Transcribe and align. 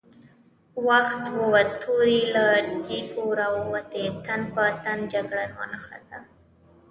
وخت 0.87 1.23
ووت، 1.37 1.69
تورې 1.83 2.21
له 2.35 2.45
تېکو 2.85 3.23
را 3.39 3.47
ووتې، 3.55 4.05
تن 4.25 4.41
په 4.53 4.63
تن 4.83 4.99
جګړه 5.13 5.45
ونښته! 5.57 6.17